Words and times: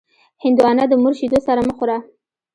هندوانه 0.43 0.83
د 0.87 0.93
مور 1.01 1.13
شیدو 1.19 1.39
سره 1.47 1.61
مه 1.67 1.73
خوره. 1.77 1.97